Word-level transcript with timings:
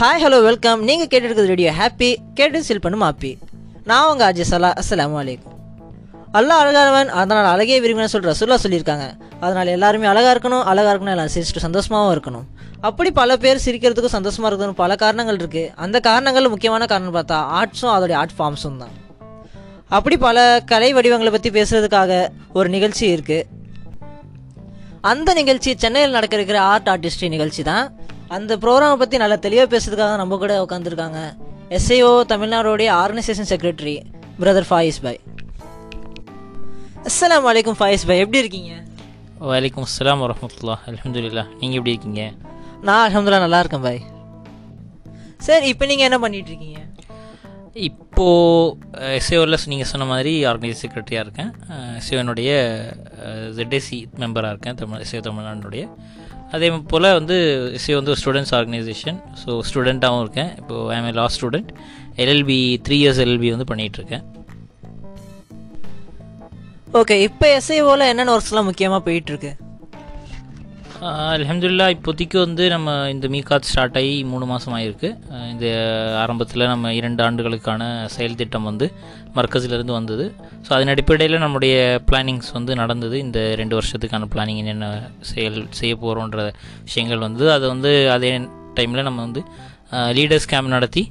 Hi 0.00 0.22
hello 0.22 0.38
welcome 0.46 0.80
நீங்கள் 0.86 1.08
கேட்டுருக்கிறது 1.10 1.50
radio 1.50 1.72
happy 1.78 2.08
கேட்டு 2.38 2.60
சில் 2.68 2.80
பண்ணும் 2.84 3.04
ஹாப்பி 3.06 3.30
நான் 3.90 4.06
உங்கள் 4.12 4.26
அஜய் 4.28 4.48
சலா 4.48 4.70
அஸ்லாம் 4.80 5.14
வலைக்கும் 5.18 5.54
அல்லாஹ் 6.38 6.60
அழகானவன் 6.62 7.10
அதனால் 7.20 7.48
அழகே 7.52 7.76
விரும்பின 7.84 8.08
சொல்கிற 8.14 8.28
ரசூல்லா 8.32 8.58
சொல்லியிருக்காங்க. 8.64 9.06
அதனால் 9.44 9.70
எல்லாருமே 9.76 10.08
அழகாக 10.12 10.32
இருக்கணும் 10.34 10.64
அழகாக 10.72 10.92
இருக்கணும் 10.92 11.14
எல்லாம் 11.14 11.30
சிரிச்சுட்டு 11.34 11.64
சந்தோஷமாகவும் 11.66 12.14
இருக்கணும். 12.14 12.46
அப்படி 12.88 13.10
பல 13.20 13.36
பேர் 13.44 13.62
சிரிக்கிறதுக்கும் 13.66 14.16
சந்தோஷமாக 14.18 14.50
இருக்கணும் 14.52 14.78
பல 14.82 14.96
காரணங்கள் 15.04 15.40
இருக்குது 15.42 15.70
அந்த 15.86 16.00
காரணங்கள் 16.08 16.52
முக்கியமான 16.54 16.88
காரணம் 16.92 17.16
பார்த்தா 17.18 17.38
ஆர்ட்ஸும் 17.58 17.94
அதோடைய 17.96 18.18
ஆர்ட் 18.22 18.36
ஃபார்ம்ஸும் 18.38 18.80
தான். 18.84 18.94
அப்படி 19.98 20.18
பல 20.28 20.46
கலை 20.72 20.90
வடிவங்களை 20.98 21.32
பற்றி 21.36 21.52
பேசுகிறதுக்காக 21.58 22.12
ஒரு 22.60 22.70
நிகழ்ச்சி 22.76 23.04
இருக்குது 23.16 23.46
அந்த 25.12 25.30
நிகழ்ச்சி 25.42 25.70
சென்னையில் 25.84 26.16
நடக்க 26.18 26.34
இருக்கிற 26.40 26.58
ஆர்ட் 26.72 26.90
ஆர்டிஸ்ட்ரி 26.94 27.28
நிகழ்ச்சி 27.36 27.62
தான். 27.70 27.86
அந்த 28.36 28.52
ப்ரோக்ராமை 28.62 28.96
பற்றி 29.00 29.16
நல்லா 29.22 29.36
தெளிவாக 29.46 29.68
பேசுறதுக்காக 29.74 30.16
நம்ம 30.22 30.36
கூட 30.42 30.54
உட்காந்துருக்காங்க 30.64 31.20
SIO 31.78 32.10
தமிழ்நாடுடைய 32.32 32.88
organisation 33.02 33.50
secretary 33.52 33.94
brother 34.42 34.68
Faiz 34.70 35.00
bhai 35.04 35.20
அஸ்ஸலாமு 37.08 37.48
அலைக்கும் 37.50 37.78
ஃபாயிஸ் 37.80 38.06
பாய் 38.08 38.22
எப்படி 38.24 38.42
இருக்கீங்க? 38.42 38.72
வலைக்கம் 39.50 39.86
அஸ்ஸலாம் 39.86 40.22
வரமத்துல்லா 40.24 40.74
அல்ஹம்துலில்லாஹ் 40.90 41.50
நீங்கள் 41.60 41.78
எப்படி 41.80 41.94
இருக்கீங்க? 41.94 42.22
நான் 42.88 43.02
அல்ஹம்துலில்லாஹ் 43.06 43.44
நல்லா 43.46 43.60
இருக்கேன் 43.64 43.84
பாய் 43.86 44.02
சரி 45.46 45.66
இப்போ 45.72 45.84
நீங்கள் 45.90 46.08
என்ன 46.08 46.18
பண்ணிட்டு 46.24 46.50
இருக்கீங்க? 46.52 46.80
இப்போது 47.88 49.12
எஸ்ஏஓவில் 49.18 49.56
நீங்கள் 49.72 49.90
சொன்ன 49.92 50.04
மாதிரி 50.12 50.32
ஆர்கனைஸ் 50.50 50.82
செக்ரட்டரியாக 50.84 51.24
இருக்கேன். 51.26 51.50
எஸ்ஏஓனுடைய 52.00 52.50
ZSC 53.56 53.98
மெம்பராக 54.22 54.52
இருக்கேன். 54.54 54.76
தமிழ் 54.80 55.02
எஸ்ஏஓ 55.04 55.22
தமிழ்நாடுடைய 55.28 55.84
அதே 56.54 56.68
போல் 56.90 57.06
வந்து 57.18 57.36
எஸ்ஏஓ 57.76 57.96
வந்து 57.98 58.14
ஸ்டூடெண்ட்ஸ் 58.20 58.54
ஆர்கனைசேஷன் 58.58 59.18
ஸோ 59.42 59.50
ஸ்டூடெண்ட்டாகவும் 59.68 60.22
இருக்கேன். 60.24 60.50
இப்போது 60.60 60.88
I'm 60.94 61.08
a 61.08 61.14
law 61.20 61.26
student 61.36 61.70
LLB 62.16 62.58
three 62.86 62.96
years 63.02 63.20
LLB 63.24 63.50
வந்து 63.54 63.68
பண்ணிகிட்ருக்கேன் 63.70 64.24
ஓகே 67.00 67.14
இப்போ 67.22 67.46
எஸ்ஐஓவில் 67.58 68.08
என்னென்ன 68.08 68.34
ஒர்க்ஸ்லாம் 68.36 68.68
முக்கியமாக 68.70 69.02
போயிட்டுருக்கு 69.06 69.52
அலமதுல்லா 71.02 71.86
இப்போதைக்கு 71.94 72.36
வந்து 72.44 72.64
நம்ம 72.72 72.88
இந்த 73.12 73.26
மீகாத் 73.34 73.68
ஸ்டார்ட் 73.70 73.96
ஆகி 74.00 74.12
மூணு 74.32 74.44
மாதம் 74.50 74.74
ஆகிருக்கு 74.76 75.08
இந்த 75.52 75.66
ஆரம்பத்தில் 76.22 76.64
நம்ம 76.72 76.92
இரண்டு 76.98 77.20
ஆண்டுகளுக்கான 77.26 77.82
செயல் 78.14 78.38
திட்டம் 78.40 78.68
வந்து 78.70 78.86
மர்க்கஸிலிருந்து 79.36 79.94
வந்தது. 79.98 80.26
ஸோ 80.66 80.70
அதன் 80.76 80.92
அடிப்படையில் 80.94 81.42
நம்முடைய 81.44 81.74
பிளானிங்ஸ் 82.10 82.52
வந்து 82.58 82.74
நடந்தது. 82.82 83.18
இந்த 83.26 83.40
ரெண்டு 83.60 83.76
வருஷத்துக்கான 83.78 84.28
பிளானிங் 84.34 84.60
என்னென்ன 84.62 84.92
செயல் 85.32 85.60
செய்ய 85.80 85.94
போகிறோன்ற 86.04 86.46
விஷயங்கள் 86.88 87.26
வந்து 87.28 87.44
அது 87.56 87.66
வந்து 87.74 87.92
அதே 88.16 88.32
டைமில் 88.78 89.06
நம்ம 89.10 89.20
வந்து 89.26 89.42
லீடர்ஸ் 90.20 90.50
கேம்ப் 90.54 90.74
நடத்தி 90.76 91.04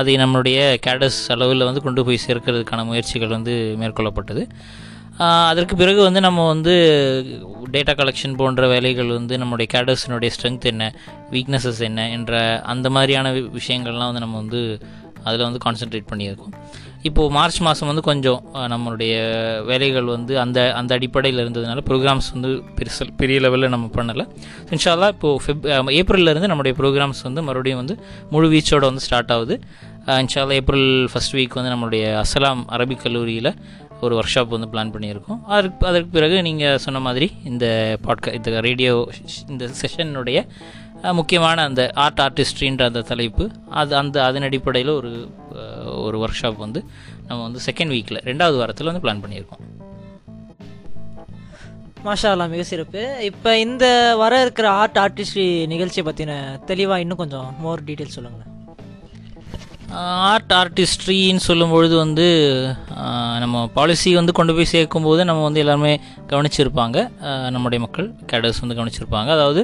அதை 0.00 0.14
நம்மளுடைய 0.20 0.58
கேடஸ் 0.84 1.20
அளவில் 1.32 1.68
வந்து 1.68 1.82
கொண்டு 1.82 2.00
போய் 2.06 2.24
சேர்க்கிறதுக்கான 2.26 2.84
முயற்சிகள் 2.88 3.36
வந்து 3.36 3.52
மேற்கொள்ளப்பட்டது. 3.82 4.42
அதற்கு 5.18 5.76
பிறகு 5.76 6.02
வந்து 6.02 6.20
நம்ம 6.20 6.46
வந்து 6.46 6.72
டேட்டா 7.72 7.90
கலெக்ஷன் 7.90 8.36
போன்ற 8.36 8.68
வேலைகள் 8.68 9.06
வந்து 9.06 9.36
நம்மளுடைய 9.36 9.66
கேடர்ஸினுடைய 9.74 10.30
ஸ்ட்ரென்த் 10.40 10.60
என்ன 10.60 10.94
வீக்னஸஸ் 11.30 11.80
என்ன 11.80 12.10
என்ற 12.10 12.60
அந்த 12.60 12.90
மாதிரியான 12.90 13.32
வி- 13.32 13.50
விஷயங்கள்லாம் 13.56 14.04
வந்து 14.04 14.20
நம்ம 14.20 14.36
வந்து 14.36 14.78
அதில் 15.24 15.42
வந்து 15.42 15.70
கான்சென்ட்ரேட் 15.70 16.12
பண்ணியிருக்கோம். 16.12 16.52
இப்போது 17.02 17.30
மார்ச் 17.30 17.60
மாதம் 17.60 17.86
வந்து 17.86 18.02
கொஞ்சம் 18.02 18.44
நம்மளுடைய 18.54 19.14
வேலைகள் 19.64 20.02
வந்து 20.02 20.40
அந்த 20.40 20.72
அந்த 20.72 20.94
அடிப்படையில் 20.94 21.46
இருந்ததுனால 21.46 21.80
ப்ரோக்ராம்ஸ் 21.90 22.32
வந்து 22.32 22.48
பெருசு 22.48 23.10
பெரிய 23.16 23.40
லெவலில் 23.40 23.68
நம்ம 23.68 23.86
பண்ணலை. 23.86 24.28
இன்ஷால்லா 24.70 25.08
இப்போது 25.08 25.44
ஃபெப் 25.46 25.66
ஏப்ரல்லேருந்து 25.90 26.46
நம்முடைய 26.46 26.78
ப்ரோக்ராம்ஸ் 26.80 27.22
வந்து 27.22 27.42
மறுபடியும் 27.42 27.78
வந்து 27.78 28.04
முழு 28.30 28.50
வீச்சோடு 28.50 28.80
வந்து 28.80 29.00
ஸ்டார்ட் 29.00 29.32
ஆகுது. 29.32 29.60
ஆஹ் 30.06 30.26
இன்ஷால்லா 30.26 30.52
ஏப்ரல் 30.52 31.08
ஃபஸ்ட் 31.14 31.32
வீக் 31.32 31.54
வந்து 31.54 31.74
நம்மளுடைய 31.74 32.22
அசலாம் 32.24 32.64
அரபிக் 32.68 33.02
கல்லூரியில் 33.02 33.54
ஒரு 34.04 34.14
ஒர்க் 34.20 34.32
ஷாப் 34.34 34.54
வந்து 34.54 34.68
பிளான் 34.72 34.92
பண்ணியிருக்கோம். 34.94 35.38
அதற்கு 35.54 35.86
அதற்கு 35.90 36.10
பிறகு 36.16 36.36
நீங்கள் 36.48 36.80
சொன்ன 36.84 37.00
மாதிரி 37.06 37.28
இந்த 37.50 37.66
பாட்கா 38.06 38.32
இந்த 38.38 38.60
ரேடியோ 38.68 38.94
இந்த 39.52 39.66
செஷனுடைய 39.80 40.40
முக்கியமான 41.18 41.64
அந்த 41.68 41.82
ஆர்ட் 42.04 42.20
ஆர்டிஸ்ட்ரின்ற 42.24 42.82
அந்த 42.90 43.00
தலைப்பு 43.10 43.44
அது 43.80 43.92
அந்த 44.00 44.16
அதன் 44.28 44.46
அடிப்படையில் 44.48 44.92
ஒரு 44.98 45.10
ஒரு 46.06 46.18
ஒர்க் 46.24 46.40
ஷாப் 46.42 46.58
வந்து 46.64 46.80
நம்ம 47.26 47.40
வந்து 47.46 47.60
செகண்ட் 47.68 47.94
வீக்கில் 47.94 48.24
ரெண்டாவது 48.30 48.56
வாரத்தில் 48.60 48.90
வந்து 48.90 49.04
பிளான் 49.06 49.22
பண்ணியிருக்கோம். 49.24 49.62
மாஷா 52.06 52.30
அல்லாஹ் 52.32 52.50
மிக 52.54 52.62
சிறப்பு. 52.70 53.02
இப்போ 53.28 53.50
இந்த 53.66 53.84
வர 54.22 54.40
இருக்கிற 54.44 54.66
ஆர்ட் 54.80 54.98
ஆர்டிஸ்ட்ரி 55.04 55.46
நிகழ்ச்சியை 55.74 56.04
பற்றின 56.08 56.32
தெளிவாக 56.70 57.02
இன்னும் 57.04 57.20
கொஞ்சம் 57.22 57.46
மோர் 57.60 57.86
டீட்டெயில் 57.86 58.16
சொல்லுங்களேன். 58.16 58.50
ஆர்ட் 60.32 60.52
ஆர்டிஸ்ட்ரின்னு 60.60 61.46
சொல்லும்பொழுது 61.48 61.94
வந்து 62.04 62.26
நம்ம 63.42 63.66
பாலிசி 63.76 64.10
வந்து 64.20 64.32
கொண்டு 64.38 64.54
போய் 64.56 64.72
சேர்க்கும்போது 64.72 65.22
நம்ம 65.30 65.42
வந்து 65.48 65.62
எல்லாருமே 65.64 65.92
கவனிச்சிருப்பாங்க. 66.32 66.98
நம்முடைய 67.54 67.80
மக்கள் 67.84 68.08
கேடர்ஸ் 68.32 68.62
வந்து 68.64 68.78
கவனிச்சிருப்பாங்க. 68.78 69.30
அதாவது 69.36 69.62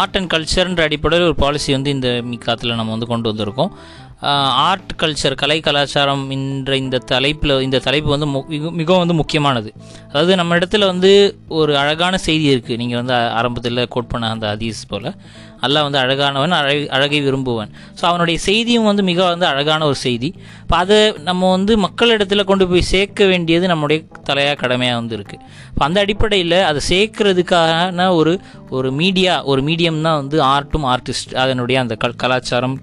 ஆர்ட் 0.00 0.16
அண்ட் 0.18 0.30
கல்ச்சர்ன்ற 0.32 0.82
அடிப்படையில் 0.88 1.28
ஒரு 1.28 1.36
பாலிசி 1.42 1.70
வந்து 1.76 1.90
இந்த 1.96 2.08
மீக்காத்தில் 2.30 2.78
நம்ம 2.80 2.94
வந்து 2.94 3.10
கொண்டு 3.12 3.30
வந்திருக்கோம். 3.32 3.72
ஆர்ட் 4.20 4.92
கல்ச்சர் 4.96 5.34
கலை 5.34 5.60
கலாச்சாரம் 5.60 6.30
என்ற 6.30 6.76
இந்த 6.76 6.98
தலைப்பில் 6.98 7.60
இந்த 7.60 7.78
தலைப்பு 7.78 8.10
வந்து 8.10 8.26
மு- 8.26 8.46
மிக- 8.46 8.70
மிகவும் 8.70 8.98
வந்து 8.98 9.14
முக்கியமானது. 9.14 9.72
அதாவது 10.08 10.36
நம்ம 10.36 10.56
இடத்துல 10.56 10.86
வந்து 10.86 11.38
ஒரு 11.48 11.78
அழகான 11.78 12.18
செய்தி 12.18 12.56
இருக்குது 12.56 12.76
நீங்கள் 12.76 12.96
வந்து 12.96 13.14
ஆரம்பத்தில் 13.14 13.88
கோட் 13.88 14.08
பண்ண 14.08 14.30
அந்த 14.30 14.56
அதீஸ் 14.56 14.88
போல். 14.88 15.14
அல்லாஹ் 15.60 15.82
வந்து 15.82 15.98
அழகானவன் 15.98 16.50
அழகை 16.50 16.88
அழகை 16.88 17.28
விரும்புவன். 17.28 17.70
ஸோ 18.00 18.04
அவனுடைய 18.04 18.40
செய்தியும் 18.40 18.84
வந்து 18.84 19.02
மிக 19.02 19.24
வந்து 19.24 19.46
அழகான 19.46 19.84
ஒரு 19.84 19.94
செய்தி. 19.94 20.34
இப்போ 20.60 20.76
அதை 20.76 21.12
நம்ம 21.12 21.50
வந்து 21.50 21.78
மக்களிடத்தில் 21.78 22.44
கொண்டு 22.44 22.68
போய் 22.68 22.82
சேர்க்க 22.82 23.26
வேண்டியது 23.26 23.66
நம்முடைய 23.66 24.02
தலையாக 24.30 24.56
கடமையாக 24.56 24.98
வந்து 24.98 25.16
இருக்குது 25.16 25.40
இப்போ 25.68 25.84
அந்த 25.84 26.00
அடிப்படையில் 26.00 26.62
அதை 26.62 26.80
சேர்க்கறதுக்கான 26.88 28.14
ஒரு 28.14 28.40
ஒரு 28.70 28.92
மீடியா 28.92 29.44
ஒரு 29.44 29.62
மீடியம் 29.62 30.00
தான் 30.00 30.16
வந்து 30.16 30.42
ஆர்ட்டும் 30.42 30.96
ஆர்டிஸ்ட் 30.96 31.34
அதனுடைய 31.34 31.80
அந்த 31.80 31.94
கல் 31.94 32.14
கலாச்சாரம் 32.16 32.80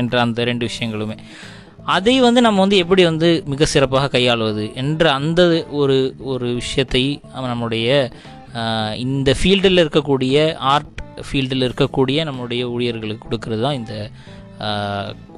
என்ற 0.00 0.20
அந்த 0.26 0.44
ரெண்டு 0.50 0.66
விஷயங்களுமே. 0.70 1.16
அதை 1.94 2.14
வந்து 2.20 2.40
நம்ம 2.46 2.60
வந்து 2.60 2.80
எப்படி 2.82 3.02
வந்து 3.04 3.28
மிக 3.52 3.64
சிறப்பாக 3.74 4.10
கையாளுவது 4.14 4.64
என்ற 4.82 5.04
அந்த 5.18 5.40
ஒரு 5.80 5.96
ஒரு 6.32 6.48
விஷயத்தை 6.60 7.04
நம்முடைய 7.52 7.88
இந்த 9.06 9.30
ஃபீல்டில் 9.40 9.82
இருக்கக்கூடிய 9.84 10.36
ஆர்ட் 10.72 11.00
ஃபீல்டில் 11.26 11.66
இருக்கக்கூடிய 11.68 12.18
நம்முடைய 12.28 12.62
ஊழியர்களுக்கு 12.74 13.26
கொடுக்கறது 13.26 13.62
தான் 13.66 13.78
இந்த 13.80 13.94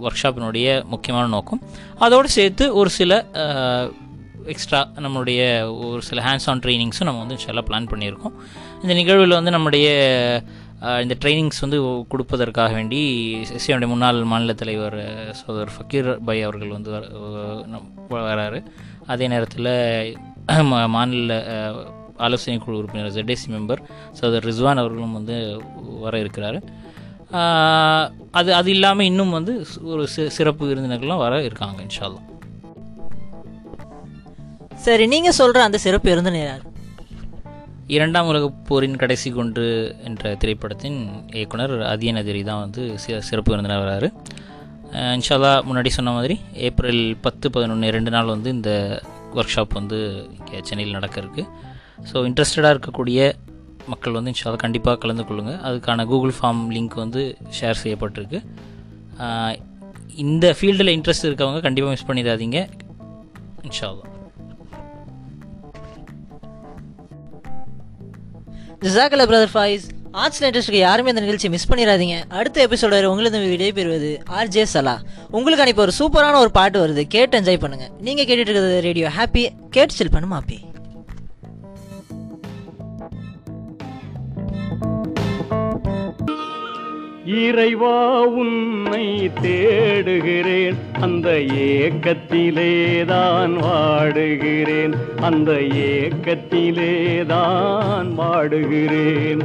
ஒர்க் 0.04 0.22
ஷாப்பினுடைய 0.22 0.68
முக்கியமான 0.92 1.26
நோக்கம். 1.28 1.60
அதோடு 1.98 2.28
சேர்த்து 2.28 2.64
ஒரு 2.80 2.90
சில 2.98 3.20
எக்ஸ்ட்ரா 4.52 4.80
நம்மளுடைய 5.04 5.42
ஒரு 5.86 6.02
சில 6.08 6.18
ஹேண்ட்ஸ் 6.26 6.48
ஆன் 6.52 6.62
ட்ரைனிங்ஸும் 6.64 7.08
நம்ம 7.08 7.20
வந்து 7.24 7.36
இன்ஷால்லா 7.38 7.64
பிளான் 7.68 7.90
பண்ணியிருக்கோம். 7.92 8.34
இந்த 8.82 8.94
நிகழ்வில் 8.94 9.36
வந்து 9.38 9.50
நம்முடைய 9.50 9.88
இந்த 10.84 11.16
ட்ரைனிங்ஸ் 11.24 11.60
வந்து 11.60 11.82
கொடுப்பதற்காக 11.82 12.74
வேண்டி 12.74 13.00
எஸ்சியோடைய 13.34 13.86
முன்னாள் 13.86 14.24
மாநில 14.24 14.52
தலைவர் 14.52 14.96
சோதர் 15.34 15.70
ஃபக்கீர் 15.76 16.18
பை 16.24 16.42
அவர்கள் 16.42 16.68
வந்து 16.68 16.90
வர- 16.90 18.34
வராரு. 18.34 18.62
அதே 19.06 19.28
நேரத்தில் 19.28 20.18
மா- 20.46 20.88
மாநில 20.88 21.44
ஆலோசனை 22.16 22.60
குழு 22.60 22.76
உறுப்பினர் 22.76 23.12
ZSC 23.12 23.50
மெம்பர் 23.50 23.78
சோதர் 24.12 24.44
ரிஸ்வான் 24.44 24.76
அவர்களும் 24.76 25.12
வந்து 25.12 25.62
வர 26.00 26.18
இருக்கிறாரு. 26.18 26.62
அது 28.30 28.54
அது 28.54 28.70
இல்லாமல் 28.70 29.06
இன்னும் 29.06 29.30
வந்து 29.30 29.66
ஒரு 29.82 30.06
சிறப்பு 30.08 30.74
விருந்தினர்கள்லாம் 30.74 31.18
வர 31.18 31.42
இருக்காங்க 31.42 31.82
இன்ஷால்லாம் 31.82 32.22
சரி 34.74 35.06
நீங்கள் 35.06 35.32
சொல்கிற 35.32 35.62
அந்த 35.62 35.78
சிறப்பு 35.78 36.08
விருந்தினர் 36.08 36.46
யார்? 36.46 36.72
இரண்டாம் 37.86 38.26
உலகப் 38.26 38.60
போரின் 38.68 38.96
கடைசி 38.96 39.30
கொன்று 39.30 39.96
என்ற 40.04 40.34
திரைப்படத்தின் 40.34 40.98
இயக்குனர் 41.30 41.74
அதியன் 41.80 42.20
அதிரி 42.20 42.42
தான் 42.42 42.60
வந்து 42.60 42.82
சிறப்பு 42.98 43.50
விருந்தினர் 43.52 43.82
வராரு 43.84 44.08
இன்ஷாலா 45.16 45.50
முன்னாடி 45.68 45.86
சொன்ன 45.86 46.12
மாதிரி 46.12 46.40
ஏப்ரல் 46.54 47.16
பத்து 47.20 47.50
பதினொன்று 47.50 47.90
ரெண்டு 47.90 48.10
நாள் 48.10 48.24
வந்து 48.24 48.50
இந்த 48.50 49.02
ஒர்க் 49.34 49.52
ஷாப் 49.54 49.72
வந்து 49.72 49.98
இங்கே 50.38 50.60
சென்னையில் 50.60 50.92
நடக்க 50.92 51.22
இருக்குது 51.22 51.50
ஸோ 52.12 52.24
இன்ட்ரெஸ்டடாக 52.28 52.74
இருக்கக்கூடிய 52.76 53.32
மக்கள் 53.86 54.12
வந்து 54.12 54.32
இன்ஷாலா 54.34 54.56
கண்டிப்பாக 54.64 54.98
கலந்து 54.98 55.26
கொள்ளுங்கள் 55.26 55.60
அதுக்கான 55.68 56.06
கூகுள் 56.06 56.34
ஃபார்ம் 56.40 56.64
லிங்க் 56.76 56.94
வந்து 56.94 57.36
ஷேர் 57.60 57.82
செய்யப்பட்டிருக்கு. 57.84 58.40
இந்த 60.24 60.56
ஃபீல்டில் 60.60 60.94
இன்ட்ரெஸ்ட் 60.96 61.28
இருக்கவங்க 61.28 61.60
கண்டிப்பாக 61.60 61.94
மிஸ் 61.96 62.08
பண்ணிடாதீங்க. 62.10 62.68
இன்ஷால்லா. 63.68 64.06
ஜிசாக்கல 68.84 69.24
பிரதர் 69.30 69.52
ஃபாய்ஸ் 69.52 69.84
ஆர்ட்ஸ் 70.22 70.40
லேட்டஸ்ட்டுக்கு 70.42 70.80
யாருமே 70.80 71.10
இந்த 71.12 71.20
நிகழ்ச்சி 71.20 71.48
மிஸ் 71.48 71.68
பண்ணிடாதீங்க 71.70 72.16
அடுத்த 72.38 72.66
எபிசோட 72.66 73.00
உங்களது 73.12 73.38
விடைபெறுவது 73.52 74.10
ஆர்ஜே 74.38 74.64
சலா 74.74 74.94
உங்களுக்கு 75.30 75.70
இப்போ 75.72 75.82
ஒரு 75.82 75.94
சூப்பரான 75.98 76.38
ஒரு 76.44 76.50
பாட்டு 76.50 76.78
வருது 76.84 77.02
கேட்டு 77.14 77.38
என்ஜாய் 77.40 77.62
பண்ணுங்க. 77.64 77.88
நீங்க 78.00 78.22
கேட்டுட்டு 78.22 78.50
இருக்கிறது 78.50 78.80
ரேடியோ 78.80 79.10
ஹாப்பி 79.18 79.44
கேட்டு 79.70 79.94
சில் 79.94 80.14
பண்ணும் 80.16 80.36
ஹாப்பி 80.38 80.60
இறைவா 87.42 88.20
உன்னை 88.40 89.06
தேடுகிறேன். 89.42 90.78
அந்த 91.00 91.30
ஏக்கத்திலேதான் 91.30 93.62
வாடுகிறேன். 93.62 95.22
அந்த 95.22 95.52
ஏக்கத்திலேதான் 95.52 98.12
வாடுகிறேன். 98.18 99.40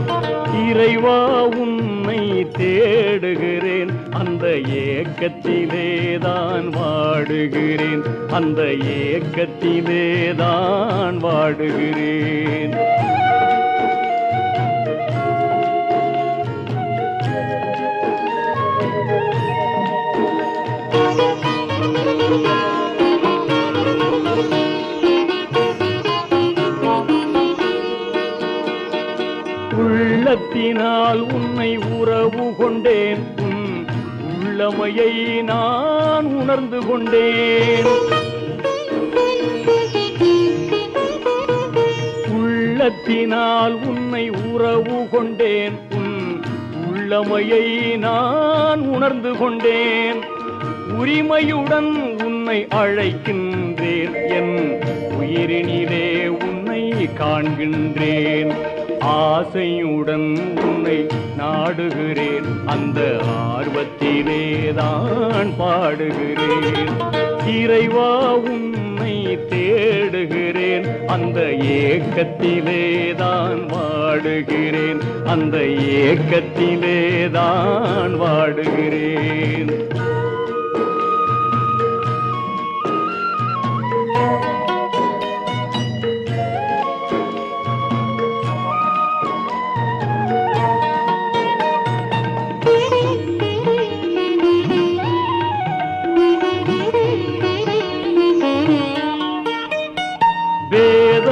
இறைவா 0.69 1.43
உன்னை 1.43 2.47
தேடுகிறேன். 2.57 3.89
அந்த 4.09 4.47
ஏக்கத்திலேதான் 4.47 6.71
வாடுகிறேன். 6.71 8.31
அந்த 8.31 8.63
ஏக்கத்திலேதான் 8.63 11.17
வாடுகிறேன். 11.17 12.96
உள்ளத்தினால் 29.79 31.33
உன்னை 31.33 31.77
உறவு 31.77 32.55
கொண்டேன். 32.55 33.23
உள்ளமையை 34.41 35.43
நான் 35.43 36.25
உணர்ந்து 36.25 36.85
கொண்டேன். 36.85 37.87
உள்ளத்தினால் 42.31 43.75
உன்னை 43.87 44.29
உறவு 44.29 45.09
கொண்டேன். 45.11 45.79
உன் 45.91 46.41
உள்ளமையை 46.91 47.97
நான் 47.97 48.87
உணர்ந்து 48.87 49.37
கொண்டேன். 49.37 50.26
உரிமையுடன் 50.97 52.23
உன்னை 52.23 52.67
அழைக்கின்றேன். 52.69 54.29
என் 54.29 54.79
உயிரினிலே 55.21 56.27
உன்னை 56.27 56.91
காண்கின்றேன். 56.91 58.53
ஆசையுடன் 58.99 60.61
உன்னை 60.61 61.07
நாடுகிறேன். 61.37 62.65
அந்த 62.65 63.21
ஆர்வத்திலேதான் 63.39 65.53
பாடுகிறேன். 65.59 66.89
இறைவா 67.59 68.35
உன்னை 68.35 69.39
தேடுகிறேன். 69.49 71.05
அந்த 71.05 71.41
ஏக்கத்திலேதான் 71.61 73.67
வாடுகிறேன். 73.67 75.25
அந்த 75.25 75.57
ஏக்கத்திலேதான் 75.57 78.25
வாடுகிறேன். 78.25 79.76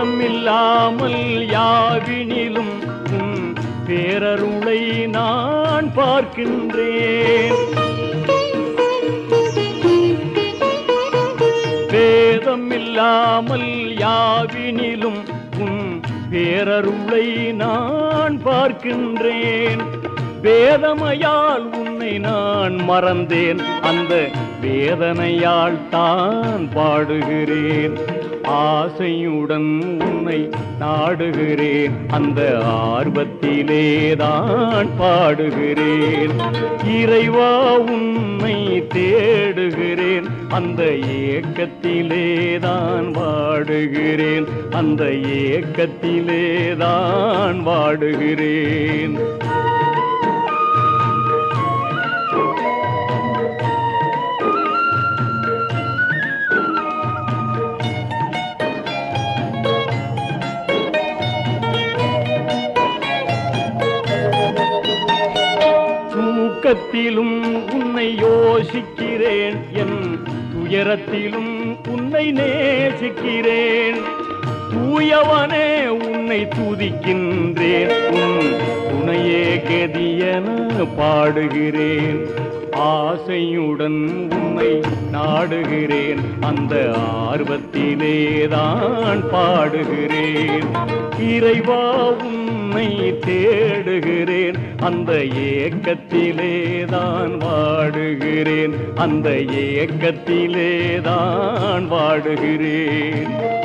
வேதம் 0.05 0.23
இல்லாமல் 0.25 1.21
யாவினிலும் 1.53 2.73
பேரருளை 3.87 4.81
நான் 5.15 5.87
பார்க்கின்றேன். 5.95 7.55
வேதம் 11.93 12.69
இல்லாமல் 12.79 13.71
யாவினிலும் 14.03 15.21
உன் 15.65 15.81
பேரருளை 16.33 17.27
நான் 17.63 18.37
பார்க்கின்றேன். 18.45 19.83
வேதமையால் 20.45 21.67
உன்னை 21.81 22.13
நான் 22.27 22.77
மறந்தேன். 22.91 23.63
அந்த 23.91 24.13
வேதனையால் 24.65 25.81
தான் 25.97 26.65
பாடுகிறேன். 26.77 27.97
ஆசையுடன் 28.47 30.03
உன்னை 30.03 30.49
நாடுகிறேன். 30.79 31.91
அந்த 32.07 32.61
ஆர்வத்திலேதான் 32.65 34.87
பாடுகிறேன். 34.99 36.31
இறைவா 37.01 37.77
உன்னை 37.77 38.87
தேடுகிறேன். 38.93 40.25
அந்த 40.49 40.93
ஏக்கத்திலேதான் 41.17 43.11
வாடுகிறேன். 43.11 44.47
அந்த 44.71 45.03
ஏக்கத்திலேதான் 45.03 47.61
வாடுகிறேன். 47.65 49.19
துன்பத்திலும் 66.95 67.73
உன்னை 67.73 68.15
யோசிக்கிறேன். 68.23 69.57
என் 69.73 70.19
துயரத்திலும் 70.53 71.75
உன்னை 71.87 72.31
நேசிக்கிறேன். 72.31 73.95
தூயவனே 74.71 75.87
உன்னை 75.87 76.45
துதிக்கின்றேன். 76.45 78.09
உன் 78.09 78.55
துணையே 78.87 79.61
கெதியன 79.69 80.47
பாடுகிறேன். 80.97 82.29
ஆசையுடன் 82.71 84.33
உன்னை 84.33 84.81
நாடுகிறேன். 85.13 86.19
அந்த 86.41 86.95
ஆர்வத்திலேதான் 87.29 89.23
பாடுகிறேன். 89.31 91.04
இறைவா 91.19 92.09
உன்னை 92.09 93.19
தேடுகிறேன். 93.25 94.55
அந்த 94.79 95.13
ஏக்கத்திலேதான் 95.13 97.39
வாடுகிறேன். 97.39 98.95
அந்த 98.95 99.29
ஏக்கத்திலேதான் 99.29 101.91
வாடுகிறேன். 101.91 103.64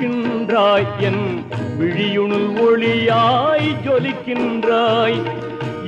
எழிலாய் 0.00 0.86
என் 1.00 1.44
விழியுணுள் 1.80 2.50
ஒளியாய் 2.56 3.74
ஜொலிக்கின்றாய். 3.84 5.20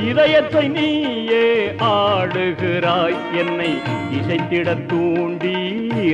இதயத்தை 0.09 0.69
நீயே 0.69 1.67
ஆடுகிறாய். 1.67 3.17
என்னை 3.37 3.75
இசைத்திட 4.13 4.87
தூண்டி 4.87 5.55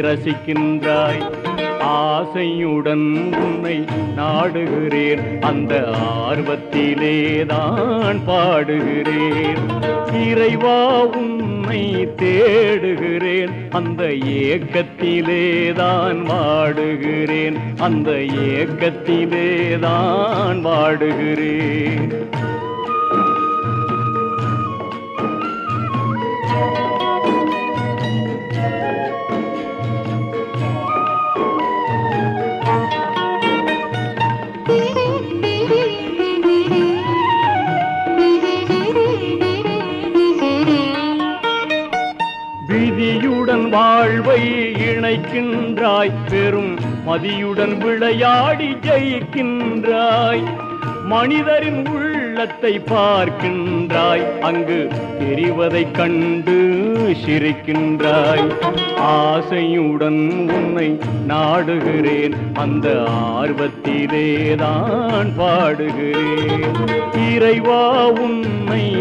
ரசிக்கின்றாய். 0.01 1.31
ஆசையுடன் 1.81 3.35
உன்னை 3.37 3.85
நாடுகிறேன். 4.17 5.41
அந்த 5.41 5.85
ஆர்வத்திலே 6.29 7.47
தான் 7.47 8.21
பாடுகிறேன். 8.29 9.63
இறைவா 10.29 11.05
உன்னை 11.65 12.09
தேடுகிறேன். 12.17 13.71
அந்த 13.71 14.05
ஏக்கத்திலே 14.25 15.73
தான் 15.73 16.27
வாடுகிறேன். 16.31 17.57
அந்த 17.79 18.11
ஏக்கத்திலே 18.47 19.79
தான் 19.79 20.67
வாடுகிறேன். 20.67 22.14
இணைக்கின்றாய். 44.89 46.13
பெரும் 46.31 46.79
மதியுடன் 47.07 47.79
விளையாடி 47.79 48.73
ஜெயிக்கின்றாய். 48.73 50.45
மனிதரின் 51.05 51.89
உள்ளத்தை 51.89 52.79
பார்க்கின்றாய். 52.79 54.39
அங்கு 54.39 54.89
தெரிவதைக் 55.21 55.91
கண்டு 55.91 56.87
சிரிக்கின்றாய். 57.27 58.53
ஆசையுடன் 58.99 60.53
உன்னை 60.53 60.99
நாடுகிறேன். 61.29 62.55
அந்த 62.55 63.05
ஆர்வத்திலேதான் 63.09 65.33
பாடுகிறேன். 65.39 66.75
இறைவா 67.35 68.09
உன்னை 68.09 68.94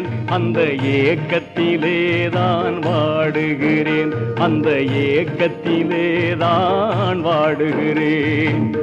வாடுகிறேன். 0.00 0.26
அந்த 0.26 0.60
ஏக்கத்திலேதான் 0.60 2.80
வாடுகிறேன். 2.80 4.40
அந்த 4.40 4.70
ஏக்கத்திலேதான் 4.70 7.24
வாடுகிறேன். 7.24 8.78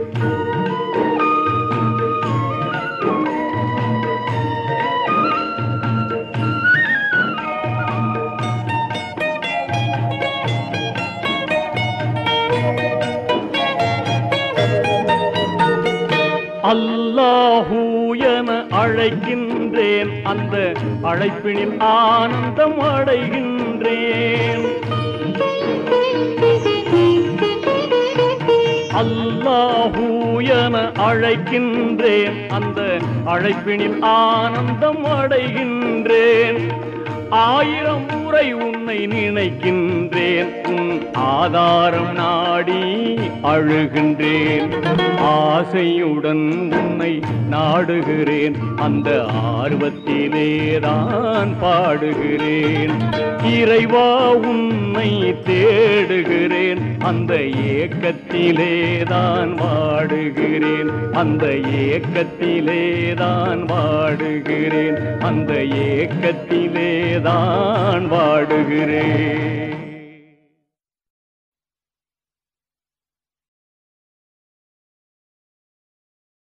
அல்லாஹூ 16.62 17.87
அழைக்கின்றேன். 18.88 20.22
அந்த 20.24 20.72
அழைப்பினில் 21.02 21.80
ஆனந்தம் 21.80 22.80
அடைகின்றேன். 22.80 24.66
அல்லாஹூயன 28.94 30.76
அழைக்கின்றேன். 31.10 32.48
அந்த 32.50 32.98
அழைப்பினில் 33.26 34.02
ஆனந்தம் 34.02 35.06
அடைகின்றேன். 35.06 36.72
ஆயிரம் 37.30 38.06
முறை 38.16 38.54
உன்னை 38.54 39.08
நினைக்கின்றேன். 39.08 40.68
உன் 40.68 41.08
ஆதாரம் 41.14 42.14
நாடி 42.14 43.16
அழுகின்றேன். 43.44 44.70
ஆசையுடன் 45.22 46.72
உன்னை 46.72 47.20
நாடுகிறேன். 47.52 48.56
அந்த 48.76 49.26
ஆர்வத்திலே 49.46 50.80
தான் 50.80 51.54
பாடுகிறேன். 51.62 52.94
இறைவா 53.60 54.32
உன் 54.32 54.96
தேடுகிறேன். 55.46 56.80
அந்த 57.00 57.36
ஏக்கத்திலேதான் 57.36 59.58
வாடுகிறேன். 59.58 61.12
அந்த 61.12 61.48
ஏக்கத்திலேதான் 61.48 63.68
வாடுகிறேன். 63.68 65.18
அந்த 65.18 65.54
ஏக்கத்திலேதான் 65.54 68.08
வாடுகிறேன். 68.08 69.87